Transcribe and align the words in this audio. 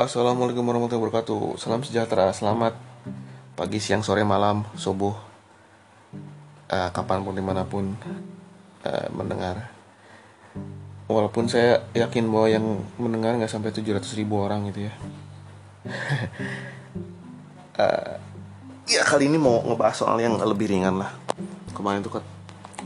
Assalamualaikum 0.00 0.64
warahmatullahi 0.64 1.12
wabarakatuh. 1.12 1.60
Salam 1.60 1.84
sejahtera, 1.84 2.32
selamat 2.32 2.72
Pagi, 3.52 3.84
siang, 3.84 4.00
sore, 4.00 4.24
malam, 4.24 4.64
subuh 4.72 5.12
uh, 6.72 6.88
Kapan 6.88 7.20
pun, 7.20 7.36
di 7.36 7.44
mana 7.44 7.68
pun 7.68 7.92
uh, 8.80 9.08
Mendengar. 9.12 9.68
Walaupun 11.04 11.52
saya 11.52 11.84
yakin 11.92 12.32
bahwa 12.32 12.48
yang 12.48 12.80
mendengar 12.96 13.36
nggak 13.36 13.52
sampai 13.52 13.76
700 13.76 14.00
ribu 14.16 14.40
orang 14.40 14.72
gitu 14.72 14.88
ya. 14.88 14.92
Uh, 17.76 18.16
Ya 18.96 19.04
kali 19.04 19.28
ini 19.28 19.36
mau 19.36 19.60
ngebahas 19.60 20.00
soal 20.00 20.16
yang 20.24 20.40
lebih 20.40 20.72
ringan 20.72 20.96
lah. 20.96 21.12
Kemarin 21.76 22.00
tuh 22.00 22.24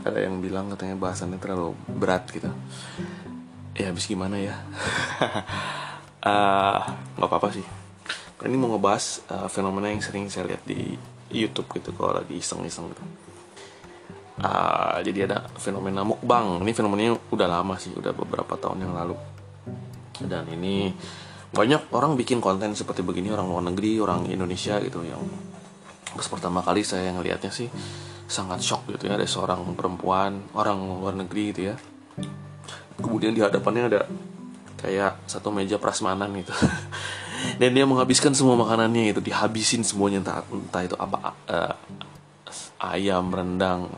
ada 0.03 0.19
yang 0.19 0.43
bilang 0.43 0.67
katanya 0.67 0.99
bahasannya 0.99 1.39
terlalu 1.39 1.79
berat 1.95 2.27
gitu. 2.27 2.51
Ya 3.71 3.87
habis 3.87 4.03
gimana 4.03 4.35
ya 4.35 4.59
uh, 6.25 6.79
nggak 7.15 7.29
apa-apa 7.29 7.49
sih. 7.53 7.65
Ini 8.45 8.55
mau 8.59 8.75
ngebahas 8.75 9.25
uh, 9.31 9.47
fenomena 9.47 9.89
yang 9.89 10.03
sering 10.03 10.27
saya 10.27 10.49
lihat 10.49 10.65
di 10.67 10.97
YouTube 11.31 11.69
gitu 11.77 11.95
kalau 11.95 12.19
lagi 12.19 12.37
iseng-iseng 12.37 12.91
gitu. 12.91 13.03
Uh, 14.35 14.99
jadi 14.99 15.31
ada 15.31 15.47
fenomena 15.55 16.03
mukbang. 16.03 16.59
Ini 16.59 16.71
fenomenanya 16.75 17.13
udah 17.31 17.47
lama 17.47 17.79
sih 17.79 17.95
udah 17.95 18.11
beberapa 18.11 18.59
tahun 18.59 18.83
yang 18.83 18.93
lalu. 18.93 19.15
Dan 20.19 20.51
ini 20.51 20.91
banyak 21.55 21.87
orang 21.95 22.19
bikin 22.19 22.43
konten 22.43 22.75
seperti 22.75 22.99
begini 22.99 23.31
orang 23.31 23.47
luar 23.47 23.63
negeri 23.71 23.95
orang 24.03 24.27
Indonesia 24.27 24.75
gitu 24.83 25.07
yang 25.07 25.23
pas 26.11 26.27
pertama 26.27 26.59
kali 26.59 26.83
saya 26.83 27.15
ngelihatnya 27.15 27.51
sih 27.51 27.71
sangat 28.27 28.59
shock 28.59 28.87
gitu 28.91 29.07
ya 29.07 29.15
ada 29.15 29.27
seorang 29.27 29.63
perempuan 29.75 30.51
orang 30.51 30.79
luar 30.83 31.15
negeri 31.15 31.43
gitu 31.55 31.61
ya. 31.71 31.75
Kemudian 32.99 33.35
di 33.35 33.43
hadapannya 33.43 33.83
ada 33.87 34.01
kayak 34.85 35.25
satu 35.25 35.49
meja 35.49 35.81
prasmanan 35.81 36.29
gitu. 36.37 36.53
Dan 37.59 37.73
dia 37.73 37.85
menghabiskan 37.89 38.37
semua 38.37 38.53
makanannya 38.53 39.17
itu 39.17 39.21
dihabisin 39.21 39.81
semuanya 39.81 40.21
entah, 40.21 40.45
entah 40.53 40.81
itu 40.85 40.95
apa 40.97 41.33
uh, 41.49 41.73
ayam 42.81 43.33
rendang 43.33 43.89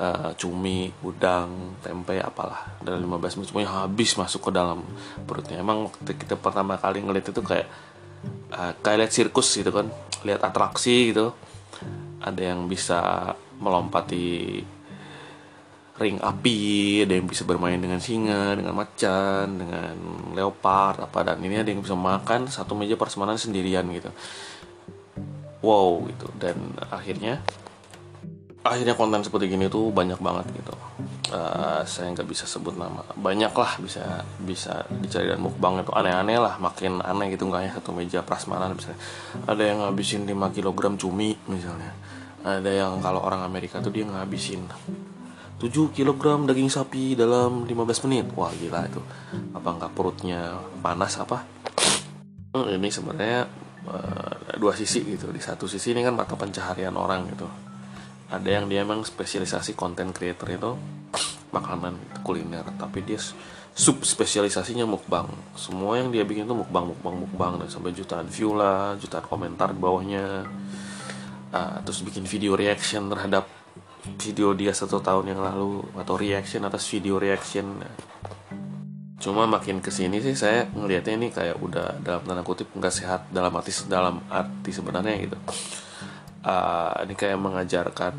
uh, 0.00 0.32
cumi 0.40 0.88
udang 1.04 1.76
tempe 1.84 2.16
apalah 2.22 2.80
dalam 2.80 3.04
15 3.04 3.40
menit 3.40 3.48
semuanya 3.52 3.70
habis 3.84 4.16
masuk 4.16 4.48
ke 4.48 4.50
dalam 4.56 4.80
perutnya. 5.28 5.60
Emang 5.60 5.92
waktu 5.92 6.16
kita 6.16 6.40
pertama 6.40 6.80
kali 6.80 7.04
ngeliat 7.04 7.28
itu 7.28 7.40
kayak 7.44 7.68
uh, 8.56 8.72
kayak 8.80 9.04
lihat 9.04 9.12
sirkus 9.12 9.48
gitu 9.52 9.68
kan 9.68 9.92
lihat 10.24 10.40
atraksi 10.40 11.12
gitu. 11.12 11.36
Ada 12.18 12.54
yang 12.54 12.66
bisa 12.66 13.32
melompati 13.62 14.58
ring 15.98 16.22
api, 16.22 17.02
ada 17.02 17.18
yang 17.18 17.26
bisa 17.26 17.42
bermain 17.42 17.76
dengan 17.76 17.98
singa, 17.98 18.54
dengan 18.54 18.74
macan, 18.74 19.58
dengan 19.58 19.94
leopard 20.32 21.02
apa 21.02 21.18
dan 21.26 21.42
ini 21.42 21.58
ada 21.58 21.74
yang 21.74 21.82
bisa 21.82 21.98
makan 21.98 22.46
satu 22.46 22.78
meja 22.78 22.94
persemanan 22.94 23.34
sendirian 23.34 23.82
gitu. 23.90 24.10
Wow 25.58 26.06
gitu. 26.06 26.30
Dan 26.38 26.78
akhirnya 26.86 27.42
akhirnya 28.62 28.94
konten 28.94 29.26
seperti 29.26 29.50
gini 29.50 29.66
tuh 29.66 29.90
banyak 29.90 30.22
banget 30.22 30.46
gitu. 30.54 30.74
Uh, 31.28 31.82
saya 31.82 32.14
nggak 32.14 32.30
bisa 32.30 32.46
sebut 32.46 32.78
nama. 32.78 33.02
Banyak 33.18 33.52
lah 33.52 33.72
bisa 33.82 34.22
bisa 34.38 34.86
dicari 35.02 35.26
dan 35.26 35.42
mukbang 35.42 35.82
itu. 35.82 35.90
Aneh-aneh 35.90 36.38
lah 36.38 36.62
makin 36.62 37.02
aneh 37.02 37.34
gitu 37.34 37.50
nggak 37.50 37.62
ya 37.66 37.70
satu 37.74 37.90
meja 37.90 38.22
prasmanan 38.22 38.78
misalnya 38.78 39.02
ada 39.50 39.62
yang 39.66 39.82
ngabisin 39.82 40.22
5 40.30 40.54
kg 40.54 40.94
cumi 40.94 41.34
misalnya. 41.50 41.90
Ada 42.46 42.70
yang 42.70 43.02
kalau 43.02 43.18
orang 43.18 43.42
Amerika 43.42 43.82
tuh 43.82 43.90
dia 43.90 44.06
ngabisin 44.06 44.62
7 45.58 45.90
kg 45.90 46.46
daging 46.46 46.70
sapi 46.70 47.18
dalam 47.18 47.66
15 47.66 48.06
menit. 48.06 48.30
Wah 48.38 48.54
gila 48.54 48.86
itu. 48.86 49.02
Apa 49.50 49.74
nggak 49.74 49.90
perutnya 49.90 50.54
panas 50.78 51.18
apa? 51.18 51.42
Hmm, 52.54 52.78
ini 52.78 52.86
sebenarnya 52.94 53.50
uh, 53.90 54.54
dua 54.54 54.78
sisi 54.78 55.02
gitu. 55.02 55.34
Di 55.34 55.42
satu 55.42 55.66
sisi 55.66 55.90
ini 55.90 56.06
kan 56.06 56.14
mata 56.14 56.38
pencaharian 56.38 56.94
orang 56.94 57.26
gitu. 57.34 57.50
Ada 58.30 58.48
yang 58.62 58.70
dia 58.70 58.86
emang 58.86 59.02
spesialisasi 59.02 59.74
konten 59.74 60.14
creator 60.14 60.46
itu 60.46 60.70
makanan 61.50 62.22
kuliner. 62.22 62.62
Tapi 62.78 63.02
dia 63.02 63.18
sub 63.74 64.06
spesialisasinya 64.06 64.86
mukbang. 64.86 65.26
Semua 65.58 65.98
yang 65.98 66.14
dia 66.14 66.22
bikin 66.22 66.46
itu 66.46 66.54
mukbang 66.54 66.86
mukbang 66.86 67.18
mukbang. 67.18 67.52
Dan 67.58 67.66
sampai 67.66 67.90
jutaan 67.90 68.30
view 68.30 68.54
lah 68.54 68.94
jutaan 68.94 69.26
komentar 69.26 69.74
di 69.74 69.82
bawahnya. 69.82 70.46
Uh, 71.50 71.82
terus 71.82 72.06
bikin 72.06 72.22
video 72.30 72.54
reaction 72.54 73.10
terhadap 73.10 73.57
video 74.16 74.56
dia 74.56 74.72
satu 74.72 75.02
tahun 75.02 75.36
yang 75.36 75.40
lalu 75.44 75.84
atau 75.98 76.14
reaction 76.16 76.64
atas 76.64 76.88
video 76.88 77.20
reaction. 77.20 77.84
Cuma 79.18 79.50
makin 79.50 79.82
ke 79.82 79.90
sini 79.90 80.22
sih 80.22 80.38
saya 80.38 80.70
ngelihatnya 80.70 81.14
ini 81.18 81.28
kayak 81.34 81.58
udah 81.58 81.98
dalam 82.00 82.22
tanda 82.22 82.46
kutip 82.46 82.70
nggak 82.70 82.94
sehat 82.94 83.20
dalam 83.34 83.50
arti 83.58 83.74
dalam 83.90 84.22
arti 84.30 84.70
sebenarnya 84.70 85.14
gitu. 85.26 85.38
Uh, 86.46 86.94
ini 87.02 87.18
kayak 87.18 87.34
mengajarkan 87.34 88.14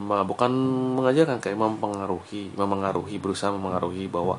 bukan 0.00 0.52
mengajarkan 1.00 1.40
kayak 1.40 1.56
mempengaruhi 1.56 2.52
memengaruhi 2.52 3.16
berusaha 3.16 3.48
memengaruhi 3.52 4.12
bahwa 4.12 4.36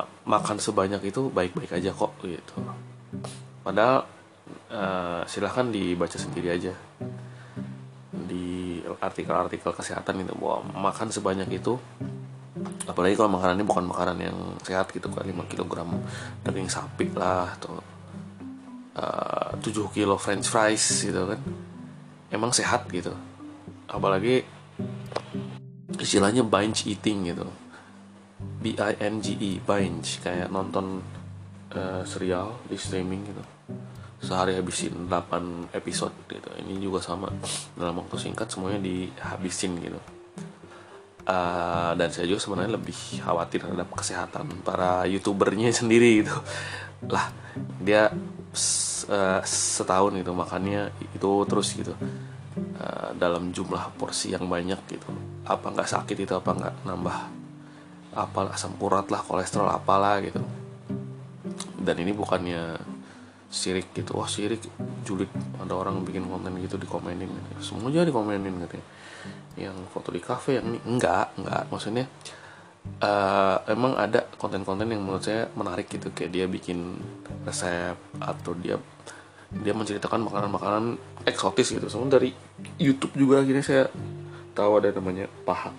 uh, 0.00 0.08
makan 0.24 0.56
sebanyak 0.56 1.12
itu 1.12 1.28
baik-baik 1.28 1.76
aja 1.76 1.92
kok 1.92 2.16
gitu. 2.24 2.56
Padahal 3.60 4.08
uh, 4.72 5.22
silahkan 5.28 5.68
dibaca 5.68 6.16
sendiri 6.16 6.56
aja. 6.56 6.72
Di 8.14 8.63
artikel-artikel 9.00 9.72
kesehatan 9.72 10.24
itu 10.24 10.34
bahwa 10.36 10.90
makan 10.92 11.08
sebanyak 11.08 11.48
itu 11.56 11.80
apalagi 12.84 13.16
kalau 13.16 13.34
makanan 13.34 13.58
ini 13.58 13.66
bukan 13.66 13.84
makanan 13.88 14.16
yang 14.20 14.38
sehat 14.62 14.92
gitu 14.92 15.10
kan 15.10 15.26
5 15.26 15.50
kg 15.50 15.72
daging 16.44 16.68
sapi 16.68 17.10
lah 17.16 17.50
atau 17.56 17.80
uh, 19.00 19.52
7 19.58 19.96
kilo 19.96 20.20
french 20.20 20.46
fries 20.52 21.08
gitu 21.08 21.24
kan 21.28 21.40
emang 22.30 22.50
sehat 22.52 22.86
gitu. 22.90 23.14
Apalagi 23.88 24.42
istilahnya 25.96 26.42
binge 26.42 26.84
eating 26.90 27.30
gitu. 27.30 27.46
B 28.64 28.74
I 28.76 28.96
N 29.00 29.20
G 29.20 29.36
E 29.38 29.60
binge 29.60 30.20
kayak 30.20 30.48
nonton 30.52 31.00
uh, 31.72 32.02
serial 32.04 32.60
di 32.68 32.76
streaming 32.76 33.24
gitu 33.28 33.53
sehari 34.24 34.56
habisin 34.56 35.06
8 35.06 35.76
episode 35.76 36.16
gitu. 36.26 36.48
Ini 36.64 36.80
juga 36.80 37.04
sama 37.04 37.28
dalam 37.76 38.00
waktu 38.00 38.16
singkat 38.16 38.48
semuanya 38.48 38.80
dihabisin 38.80 39.76
gitu. 39.78 40.00
Uh, 41.24 41.96
dan 41.96 42.12
saya 42.12 42.28
juga 42.28 42.40
sebenarnya 42.40 42.76
lebih 42.76 42.96
khawatir 43.24 43.64
terhadap 43.64 43.88
kesehatan 43.96 44.60
para 44.60 45.04
youtubernya 45.04 45.72
sendiri 45.80 46.24
gitu. 46.24 46.36
Lah 47.08 47.28
dia 47.80 48.08
uh, 48.12 49.40
setahun 49.44 50.12
gitu 50.16 50.32
makannya 50.32 50.88
itu 51.12 51.30
terus 51.44 51.68
gitu. 51.76 51.92
Uh, 52.54 53.10
dalam 53.20 53.52
jumlah 53.52 53.92
porsi 54.00 54.32
yang 54.32 54.48
banyak 54.48 54.80
gitu. 54.88 55.08
Apa 55.44 55.68
nggak 55.68 55.88
sakit 55.88 56.16
itu 56.16 56.32
apa 56.32 56.50
nggak 56.56 56.74
nambah 56.88 57.18
apalah 58.14 58.54
asam 58.54 58.78
urat 58.78 59.10
lah 59.10 59.20
kolesterol 59.20 59.68
apalah 59.68 60.22
gitu. 60.22 60.40
Dan 61.84 62.00
ini 62.00 62.16
bukannya 62.16 62.93
sirik 63.54 63.94
gitu. 63.94 64.18
Wah 64.18 64.26
sirik 64.26 64.66
julid. 65.06 65.30
Ada 65.62 65.78
orang 65.78 66.02
bikin 66.02 66.26
konten 66.26 66.58
gitu 66.58 66.74
dikomenin 66.74 67.30
gitu. 67.30 67.50
semua 67.62 67.94
jadi 67.94 68.10
dikomenin 68.10 68.50
gitu 68.66 68.82
yang 69.54 69.78
foto 69.94 70.10
di 70.10 70.18
cafe 70.18 70.58
yang 70.58 70.74
ini. 70.74 70.78
Enggak 70.82 71.30
enggak. 71.38 71.70
Maksudnya 71.70 72.10
uh, 72.98 73.62
emang 73.70 73.94
ada 73.94 74.26
konten-konten 74.34 74.90
yang 74.90 75.06
menurut 75.06 75.22
saya 75.22 75.46
menarik 75.54 75.86
gitu. 75.86 76.10
Kayak 76.10 76.30
dia 76.34 76.46
bikin 76.50 76.98
resep 77.46 77.94
atau 78.18 78.52
dia 78.58 78.74
dia 79.54 79.70
menceritakan 79.70 80.26
makanan-makanan 80.26 80.98
eksotis 81.22 81.70
gitu. 81.78 81.86
Semua 81.86 82.10
dari 82.10 82.34
YouTube 82.82 83.14
juga 83.14 83.46
akhirnya 83.46 83.62
saya 83.62 83.84
tahu 84.58 84.82
ada 84.82 84.90
namanya 84.90 85.30
paha. 85.46 85.70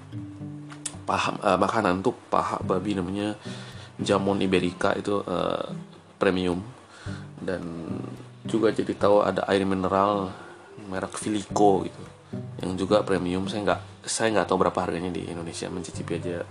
Paha 1.03 1.31
uh, 1.43 1.59
makanan 1.59 1.99
tuh 1.99 2.15
paha 2.31 2.63
babi 2.63 2.95
namanya 2.95 3.35
jamon 3.99 4.39
iberica 4.39 4.95
itu 4.95 5.19
uh, 5.23 5.71
premium 6.15 6.74
dan 7.45 7.61
juga 8.45 8.73
jadi 8.73 8.93
tahu 8.97 9.21
ada 9.21 9.45
air 9.49 9.61
mineral 9.65 10.33
merek 10.89 11.17
Filico 11.17 11.85
gitu. 11.85 12.03
Yang 12.61 12.85
juga 12.85 13.05
premium 13.05 13.45
saya 13.45 13.61
nggak 13.63 13.81
saya 14.05 14.27
nggak 14.33 14.47
tahu 14.49 14.57
berapa 14.65 14.79
harganya 14.81 15.13
di 15.13 15.29
Indonesia 15.29 15.69
mencicipi 15.69 16.17
aja. 16.17 16.43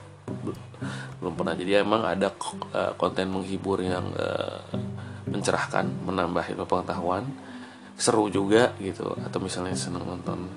Belum 1.19 1.35
pernah. 1.35 1.55
Jadi 1.59 1.71
emang 1.77 2.07
ada 2.07 2.31
uh, 2.31 2.93
konten 2.97 3.31
menghibur 3.31 3.83
yang 3.83 4.11
uh, 4.15 4.63
mencerahkan 5.29 5.87
menambah 6.07 6.55
ilmu 6.55 6.67
pengetahuan. 6.67 7.27
Seru 7.95 8.27
juga 8.31 8.75
gitu. 8.83 9.15
Atau 9.23 9.39
misalnya 9.39 9.79
seneng 9.79 10.07
nonton 10.07 10.51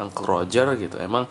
Uncle 0.00 0.24
Roger 0.24 0.76
gitu. 0.80 0.96
Emang 0.96 1.28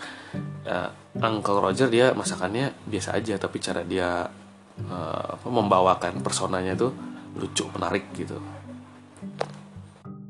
uh, 0.68 0.90
Uncle 1.18 1.58
Roger 1.58 1.90
dia 1.90 2.14
masakannya 2.14 2.76
biasa 2.86 3.18
aja 3.18 3.40
tapi 3.42 3.58
cara 3.58 3.82
dia 3.82 4.30
uh, 4.86 5.34
membawakan 5.48 6.22
personanya 6.22 6.78
tuh 6.78 7.09
lucu 7.40 7.64
menarik 7.72 8.06
gitu. 8.14 8.36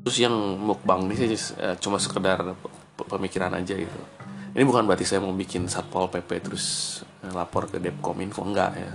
Terus 0.06 0.16
yang 0.22 0.32
mukbang 0.56 1.10
ini 1.10 1.34
sih 1.34 1.58
uh, 1.60 1.76
cuma 1.76 1.98
sekedar 1.98 2.54
pemikiran 2.96 3.52
aja 3.52 3.74
gitu. 3.74 4.00
Ini 4.50 4.64
bukan 4.66 4.88
berarti 4.88 5.06
saya 5.06 5.22
mau 5.22 5.34
bikin 5.34 5.70
satpol 5.70 6.10
pp 6.10 6.30
terus 6.40 6.98
uh, 7.26 7.34
lapor 7.34 7.68
ke 7.68 7.82
Depkominfo 7.82 8.46
enggak 8.46 8.72
ya. 8.78 8.90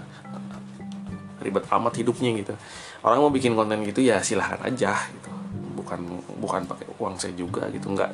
Ribet 1.44 1.68
amat 1.70 1.94
hidupnya 2.02 2.32
gitu. 2.42 2.56
Orang 3.06 3.22
mau 3.22 3.32
bikin 3.32 3.54
konten 3.54 3.86
gitu 3.86 4.02
ya 4.02 4.24
silahkan 4.24 4.66
aja 4.66 4.98
gitu. 5.14 5.30
Bukan 5.78 6.00
bukan 6.42 6.66
pakai 6.66 6.90
uang 6.98 7.22
saya 7.22 7.38
juga 7.38 7.70
gitu 7.70 7.94
nggak 7.94 8.12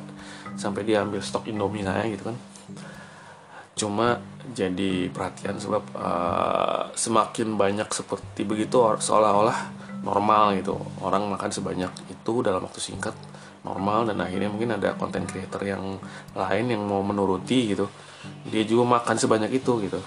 sampai 0.60 0.84
dia 0.84 1.00
ambil 1.00 1.24
stok 1.24 1.48
indomie 1.48 1.80
saya 1.80 2.04
gitu 2.12 2.28
kan. 2.28 2.36
Cuma 3.72 4.20
jadi 4.52 5.08
perhatian 5.08 5.56
sebab 5.56 5.80
uh, 5.96 6.92
semakin 6.92 7.56
banyak 7.56 7.88
seperti 7.88 8.44
begitu 8.44 8.84
seolah-olah 9.00 9.81
normal 10.02 10.58
gitu. 10.58 10.76
Orang 11.00 11.30
makan 11.30 11.50
sebanyak 11.50 11.90
itu 12.10 12.32
dalam 12.42 12.62
waktu 12.66 12.82
singkat 12.82 13.14
normal 13.62 14.10
dan 14.10 14.18
akhirnya 14.18 14.50
mungkin 14.50 14.74
ada 14.74 14.98
konten 14.98 15.22
creator 15.24 15.62
yang 15.62 15.96
lain 16.34 16.66
yang 16.66 16.82
mau 16.82 17.00
menuruti 17.00 17.74
gitu. 17.74 17.86
Dia 18.50 18.66
juga 18.66 18.98
makan 18.98 19.16
sebanyak 19.16 19.50
itu 19.62 19.72
gitu. 19.86 20.02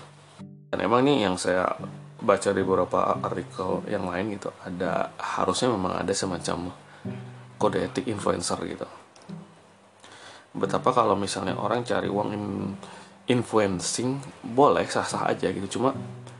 Dan 0.69 0.83
emang 0.83 1.07
nih 1.07 1.27
yang 1.27 1.39
saya 1.39 1.71
baca 2.19 2.49
di 2.51 2.61
beberapa 2.63 3.15
artikel 3.21 3.85
yang 3.87 4.07
lain 4.07 4.35
gitu 4.35 4.49
ada 4.63 5.13
harusnya 5.19 5.71
memang 5.71 5.99
ada 5.99 6.11
semacam 6.15 6.73
kode 7.55 7.79
etik 7.79 8.11
influencer 8.11 8.59
gitu. 8.67 8.87
Betapa 10.55 10.91
kalau 10.91 11.15
misalnya 11.15 11.55
orang 11.55 11.83
cari 11.83 12.07
uang 12.07 12.29
in 12.31 12.45
influencing 13.25 14.21
boleh 14.43 14.85
sah-sah 14.85 15.31
aja 15.31 15.51
gitu. 15.51 15.79
Cuma 15.79 15.95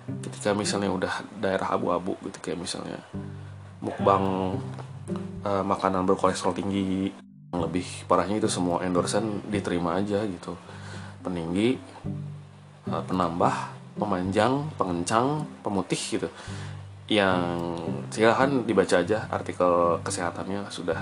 ketika 0.06 0.54
misalnya 0.54 0.92
udah 0.94 1.14
daerah 1.40 1.74
abu-abu 1.74 2.14
gitu 2.30 2.38
kayak 2.44 2.62
misalnya 2.62 3.02
mukbang 3.84 4.56
uh, 5.44 5.64
makanan 5.64 6.08
berkolesterol 6.08 6.56
tinggi. 6.56 7.12
Yang 7.56 7.62
lebih 7.72 7.88
parahnya 8.10 8.44
itu 8.44 8.50
semua 8.52 8.84
endorsean 8.84 9.44
diterima 9.48 9.96
aja 10.00 10.24
gitu. 10.28 10.56
Peninggi 11.24 11.80
uh, 12.92 13.04
penambah 13.04 13.54
pemanjang 13.96 14.68
pengencang 14.76 15.48
pemutih 15.64 16.20
gitu. 16.20 16.30
Yang 17.06 17.42
silahkan 18.12 18.66
dibaca 18.66 18.96
aja 19.00 19.30
artikel 19.30 20.02
kesehatannya 20.02 20.68
sudah 20.74 21.00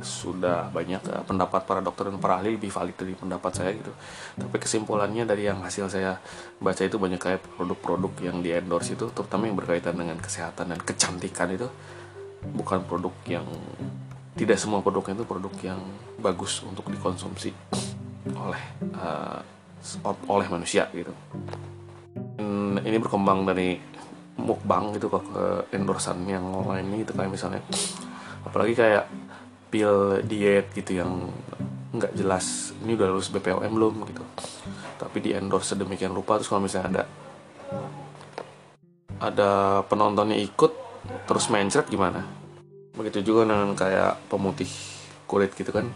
sudah 0.00 0.72
banyak 0.72 1.04
uh, 1.04 1.20
pendapat 1.28 1.68
para 1.68 1.84
dokter 1.84 2.08
dan 2.08 2.16
para 2.16 2.40
ahli 2.40 2.56
lebih 2.56 2.72
valid 2.72 2.96
dari 2.96 3.12
pendapat 3.12 3.52
saya 3.52 3.76
gitu. 3.76 3.92
Tapi 4.40 4.56
kesimpulannya 4.56 5.28
dari 5.28 5.44
yang 5.44 5.60
hasil 5.60 5.92
saya 5.92 6.16
baca 6.56 6.80
itu 6.80 6.96
banyak 6.96 7.20
kayak 7.20 7.44
produk-produk 7.60 8.12
yang 8.24 8.40
di 8.40 8.56
endorse 8.56 8.96
itu 8.96 9.12
terutama 9.12 9.52
yang 9.52 9.60
berkaitan 9.60 9.92
dengan 9.92 10.16
kesehatan 10.16 10.72
dan 10.72 10.80
kecantikan 10.80 11.52
itu 11.52 11.68
bukan 12.56 12.80
produk 12.88 13.12
yang 13.28 13.44
tidak 14.32 14.56
semua 14.56 14.80
produknya 14.80 15.20
itu 15.20 15.28
produk 15.28 15.54
yang 15.60 15.80
bagus 16.16 16.64
untuk 16.64 16.88
dikonsumsi 16.88 17.52
oleh 18.32 18.62
uh, 18.96 19.44
oleh 20.24 20.46
manusia 20.48 20.88
gitu. 20.96 21.12
Ini 22.82 22.96
berkembang 22.98 23.44
dari 23.44 23.76
mukbang 24.40 24.96
gitu 24.96 25.12
ke 25.12 25.68
endorsan 25.76 26.24
yang 26.24 26.42
lain 26.64 27.04
gitu 27.04 27.12
kayak 27.12 27.30
misalnya 27.30 27.60
apalagi 28.42 28.74
kayak 28.74 29.04
pil 29.72 30.20
diet 30.28 30.68
gitu 30.76 31.00
yang 31.00 31.32
nggak 31.96 32.12
jelas 32.12 32.76
ini 32.84 32.92
udah 32.92 33.08
lulus 33.08 33.32
BPOM 33.32 33.72
belum 33.72 34.04
gitu. 34.04 34.24
Tapi 35.00 35.16
di 35.24 35.32
endorse 35.32 35.72
sedemikian 35.72 36.12
rupa 36.12 36.36
terus 36.36 36.52
kalau 36.52 36.60
misalnya 36.60 36.88
ada 36.92 37.04
ada 39.22 39.50
penontonnya 39.88 40.36
ikut 40.36 40.72
terus 41.24 41.48
mencret 41.48 41.88
gimana? 41.88 42.20
Begitu 42.92 43.32
juga 43.32 43.48
dengan 43.48 43.72
kayak 43.72 44.28
pemutih 44.28 44.68
kulit 45.24 45.56
gitu 45.56 45.72
kan. 45.72 45.88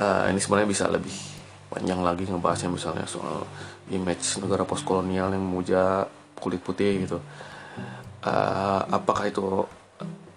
Uh, 0.00 0.32
ini 0.32 0.40
sebenarnya 0.40 0.68
bisa 0.72 0.88
lebih 0.88 1.12
panjang 1.68 2.00
lagi 2.00 2.24
ngebahasnya 2.24 2.72
misalnya 2.72 3.04
soal 3.04 3.44
image 3.92 4.40
negara 4.40 4.64
postkolonial 4.64 5.28
yang 5.28 5.44
memuja 5.44 6.08
kulit 6.40 6.64
putih 6.64 7.04
gitu. 7.04 7.20
Uh, 8.24 8.80
apakah 8.88 9.28
itu 9.28 9.68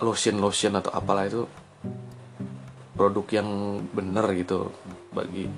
lotion 0.01 0.41
lotion 0.41 0.73
atau 0.79 0.91
apalah 0.95 1.27
itu 1.27 1.45
produk 2.93 3.25
yang 3.33 3.49
benar 3.91 4.29
gitu 4.37 4.69
bagi 5.09 5.49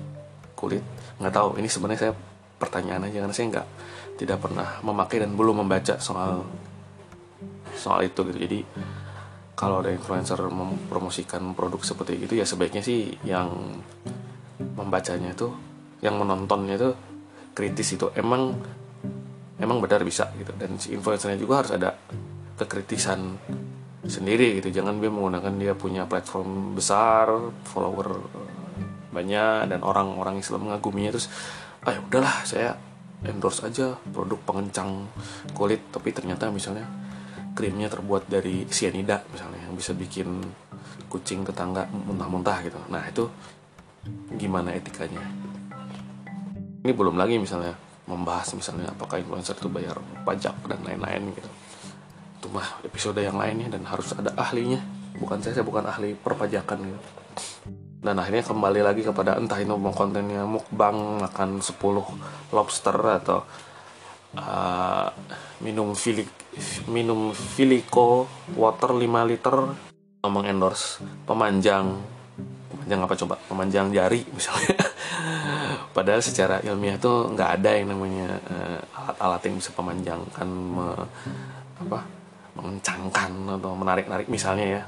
kulit. 0.56 0.82
Nggak 1.20 1.34
tahu 1.36 1.48
ini 1.60 1.68
sebenarnya 1.68 2.10
saya 2.10 2.14
pertanyaan 2.56 3.06
aja 3.06 3.20
karena 3.20 3.36
saya 3.36 3.46
nggak 3.52 3.68
tidak 4.16 4.38
pernah 4.40 4.80
memakai 4.80 5.20
dan 5.20 5.36
belum 5.36 5.64
membaca 5.64 6.00
soal 6.00 6.44
soal 7.76 8.08
itu 8.08 8.24
gitu. 8.32 8.38
Jadi 8.40 8.58
kalau 9.56 9.84
ada 9.84 9.92
influencer 9.92 10.40
mempromosikan 10.48 11.52
produk 11.52 11.80
seperti 11.84 12.24
itu 12.24 12.36
ya 12.36 12.44
sebaiknya 12.48 12.80
sih 12.80 13.12
yang 13.24 13.52
membacanya 14.76 15.32
itu 15.32 15.52
yang 16.00 16.16
menontonnya 16.16 16.76
itu 16.76 16.90
kritis 17.52 17.96
itu. 17.96 18.08
Emang 18.16 18.56
emang 19.60 19.80
benar 19.80 20.00
bisa 20.04 20.32
gitu. 20.40 20.52
Dan 20.56 20.80
si 20.80 20.96
influencernya 20.96 21.36
juga 21.36 21.64
harus 21.64 21.72
ada 21.76 21.96
kekritisan 22.56 23.36
sendiri 24.08 24.58
gitu. 24.60 24.70
Jangan 24.70 24.98
dia 24.98 25.10
menggunakan 25.10 25.52
dia 25.58 25.72
punya 25.76 26.08
platform 26.08 26.78
besar 26.78 27.30
follower 27.66 28.22
banyak 29.10 29.72
dan 29.72 29.80
orang-orang 29.80 30.40
Islam 30.40 30.68
mengaguminya 30.68 31.16
terus 31.16 31.32
ah 31.86 31.94
ya 31.94 32.00
udahlah 32.02 32.36
saya 32.44 32.76
endorse 33.24 33.64
aja 33.64 33.96
produk 34.10 34.38
pengencang 34.46 35.08
kulit. 35.52 35.80
Tapi 35.90 36.12
ternyata 36.14 36.50
misalnya 36.50 36.86
krimnya 37.56 37.88
terbuat 37.88 38.28
dari 38.28 38.68
cyanida 38.68 39.24
misalnya 39.32 39.64
yang 39.64 39.74
bisa 39.74 39.96
bikin 39.96 40.44
kucing 41.08 41.46
tetangga 41.46 41.88
muntah-muntah 41.88 42.58
gitu. 42.66 42.78
Nah 42.92 43.02
itu 43.08 43.24
gimana 44.36 44.74
etikanya? 44.76 45.22
Ini 46.86 46.92
belum 46.94 47.18
lagi 47.18 47.40
misalnya 47.40 47.74
membahas 48.06 48.54
misalnya 48.54 48.94
apakah 48.94 49.18
influencer 49.18 49.58
itu 49.58 49.66
bayar 49.66 49.98
pajak 50.22 50.54
dan 50.70 50.78
lain-lain 50.86 51.34
gitu 51.34 51.50
itu 52.46 52.54
mah 52.54 52.78
episode 52.86 53.18
yang 53.18 53.34
lainnya 53.34 53.66
dan 53.74 53.82
harus 53.82 54.14
ada 54.14 54.30
ahlinya. 54.38 54.78
Bukan 55.18 55.42
saya 55.42 55.58
saya 55.58 55.66
bukan 55.66 55.82
ahli 55.82 56.14
perpajakan 56.14 56.78
gitu. 56.78 57.00
Dan 57.98 58.22
akhirnya 58.22 58.46
kembali 58.46 58.86
lagi 58.86 59.02
kepada 59.02 59.34
entah 59.34 59.58
itu 59.58 59.74
mau 59.74 59.90
kontennya 59.90 60.46
mukbang 60.46 61.26
makan 61.26 61.58
10 61.58 61.74
lobster 62.54 62.94
atau 62.94 63.42
uh, 64.38 65.10
minum 65.58 65.90
filik 65.98 66.30
minum 66.86 67.34
filiko 67.34 68.30
water 68.54 68.94
5 68.94 69.02
liter. 69.26 69.56
Ngomong 70.22 70.46
endorse 70.46 71.02
pemanjang. 71.26 71.98
Pemanjang 72.70 73.00
apa 73.02 73.14
coba? 73.18 73.34
Pemanjang 73.50 73.90
jari 73.90 74.22
misalnya. 74.30 74.78
Padahal 75.98 76.22
secara 76.22 76.62
ilmiah 76.62 76.94
tuh 76.94 77.26
nggak 77.34 77.50
ada 77.58 77.74
yang 77.74 77.90
namanya 77.90 78.38
uh, 78.46 78.78
alat-alat 79.02 79.42
yang 79.50 79.54
bisa 79.58 79.74
pemanjangkan 79.74 80.46
me, 80.46 80.86
apa 81.82 82.16
mengencangkan 82.56 83.60
atau 83.60 83.72
menarik-narik 83.76 84.26
misalnya 84.32 84.80
ya. 84.80 84.82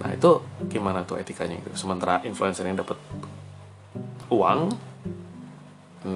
Nah 0.00 0.10
itu 0.10 0.42
gimana 0.66 1.06
tuh 1.06 1.22
etikanya 1.22 1.60
itu 1.60 1.70
sementara 1.78 2.18
influencer 2.26 2.66
yang 2.66 2.80
dapat 2.80 2.98
uang 4.30 4.72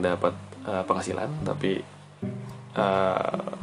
dapat 0.00 0.34
uh, 0.64 0.82
penghasilan 0.86 1.28
tapi 1.44 1.82
uh, 2.74 3.54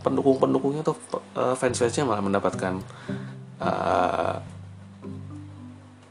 pendukung-pendukungnya 0.00 0.82
tuh 0.82 0.96
uh, 1.36 1.54
fans-fansnya 1.54 2.08
malah 2.08 2.24
mendapatkan 2.24 2.80
uh, 3.60 4.36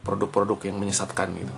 produk-produk 0.00 0.58
yang 0.70 0.80
menyesatkan 0.80 1.28
gitu. 1.36 1.54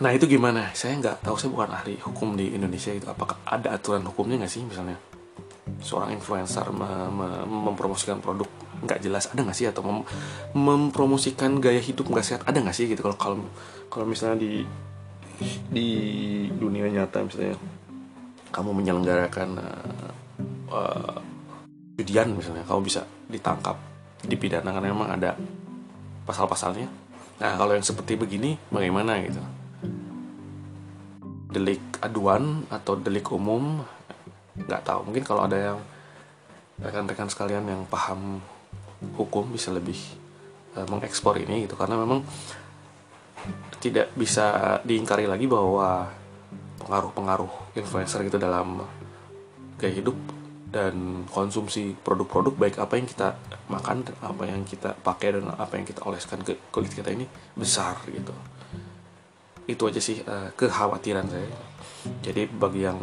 Nah 0.00 0.10
itu 0.10 0.26
gimana? 0.26 0.74
Saya 0.74 0.98
nggak 0.98 1.22
tahu 1.22 1.36
saya 1.38 1.52
bukan 1.54 1.70
ahli 1.70 1.94
hukum 2.02 2.34
di 2.34 2.56
Indonesia 2.56 2.90
itu 2.90 3.06
apakah 3.06 3.38
ada 3.46 3.76
aturan 3.76 4.02
hukumnya 4.08 4.42
nggak 4.42 4.50
sih 4.50 4.64
misalnya 4.64 4.98
seorang 5.80 6.14
influencer 6.14 6.68
mem 6.70 7.18
mempromosikan 7.46 8.20
produk 8.20 8.46
nggak 8.84 9.00
jelas 9.00 9.30
ada 9.32 9.40
nggak 9.42 9.56
sih? 9.56 9.66
Atau 9.70 9.82
mem 9.82 10.04
mempromosikan 10.54 11.58
gaya 11.58 11.80
hidup 11.80 12.10
nggak 12.10 12.26
sehat 12.26 12.42
ada 12.46 12.58
nggak 12.60 12.76
sih? 12.76 12.86
Gitu 12.90 13.00
kalau 13.00 13.16
kalau 13.16 13.36
kalau 13.88 14.06
misalnya 14.06 14.42
di 14.42 14.62
di 15.70 15.88
dunia 16.54 16.86
nyata 16.86 17.26
misalnya 17.26 17.58
kamu 18.54 18.70
menyelenggarakan 18.70 19.48
uh, 19.58 20.10
uh, 20.70 21.18
misalnya 21.98 22.62
kamu 22.66 22.80
bisa 22.86 23.02
ditangkap 23.26 23.74
dipidana 24.22 24.70
karena 24.70 24.88
memang 24.94 25.08
ada 25.10 25.34
pasal-pasalnya? 26.24 26.88
Nah 27.42 27.52
kalau 27.58 27.74
yang 27.74 27.84
seperti 27.84 28.14
begini 28.14 28.56
bagaimana 28.70 29.18
gitu? 29.22 29.42
Delik 31.54 31.82
aduan 32.02 32.66
atau 32.70 32.98
delik 32.98 33.30
umum 33.30 33.82
nggak 34.58 34.82
tahu. 34.86 35.10
Mungkin 35.10 35.24
kalau 35.26 35.46
ada 35.46 35.58
yang 35.58 35.78
rekan-rekan 36.82 37.30
sekalian 37.30 37.66
yang 37.66 37.82
paham 37.86 38.42
hukum 39.14 39.50
bisa 39.50 39.70
lebih 39.70 39.98
uh, 40.78 40.86
mengekspor 40.86 41.38
ini 41.38 41.66
gitu. 41.66 41.74
Karena 41.74 41.98
memang 41.98 42.22
tidak 43.82 44.14
bisa 44.16 44.80
diingkari 44.80 45.28
lagi 45.28 45.44
bahwa 45.44 46.08
pengaruh-pengaruh 46.80 47.76
influencer 47.76 48.24
gitu 48.24 48.40
dalam 48.40 48.80
gaya 49.76 49.92
hidup 49.92 50.16
dan 50.74 51.22
konsumsi 51.30 51.94
produk-produk 51.94 52.50
baik 52.58 52.76
apa 52.82 52.98
yang 52.98 53.06
kita 53.06 53.38
makan 53.70 54.02
apa 54.18 54.42
yang 54.42 54.66
kita 54.66 54.90
pakai 55.06 55.38
dan 55.38 55.54
apa 55.54 55.78
yang 55.78 55.86
kita 55.86 56.02
oleskan 56.02 56.42
ke 56.42 56.58
kulit 56.74 56.90
kita 56.90 57.14
ini 57.14 57.28
besar 57.54 57.94
gitu. 58.10 58.34
Itu 59.70 59.86
aja 59.86 60.02
sih 60.02 60.18
uh, 60.26 60.50
kekhawatiran 60.58 61.30
saya. 61.30 61.46
Jadi 62.26 62.50
bagi 62.50 62.84
yang 62.84 62.98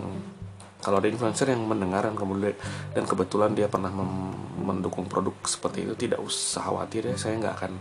kalau 0.82 0.98
ada 0.98 1.08
influencer 1.08 1.54
yang 1.54 1.62
mendengar 1.64 2.04
dan 2.10 2.18
kemudian 2.18 2.58
dan 2.92 3.06
kebetulan 3.06 3.54
dia 3.54 3.70
pernah 3.70 3.94
mendukung 4.62 5.06
produk 5.06 5.34
seperti 5.46 5.86
itu 5.86 5.94
tidak 5.94 6.20
usah 6.20 6.66
khawatir 6.66 7.06
ya 7.06 7.16
saya 7.16 7.38
nggak 7.38 7.56
akan 7.56 7.74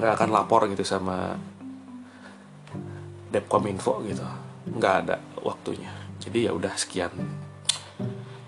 nggak 0.00 0.12
akan 0.16 0.28
lapor 0.32 0.64
gitu 0.72 0.80
sama 0.80 1.36
Depkominfo 3.30 4.02
gitu. 4.08 4.26
Nggak 4.74 4.94
ada 5.06 5.16
waktunya. 5.38 5.92
Jadi 6.18 6.50
ya 6.50 6.52
udah 6.52 6.74
sekian 6.74 7.14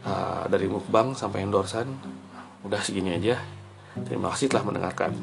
uh, 0.03 0.45
dari 0.51 0.67
mukbang 0.67 1.15
sampai 1.15 1.47
endorsan. 1.47 1.87
Udah 2.67 2.83
segini 2.83 3.15
aja. 3.15 3.39
Terima 4.03 4.35
kasih 4.35 4.51
telah 4.51 4.67
mendengarkan 4.67 5.15